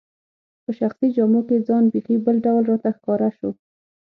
په 0.63 0.71
شخصي 0.79 1.07
جامو 1.15 1.41
کي 1.49 1.57
ځان 1.67 1.83
بیخي 1.93 2.15
بل 2.25 2.35
ډول 2.45 2.63
راته 2.71 2.89
ښکاره 2.97 3.29
شو. 3.37 3.49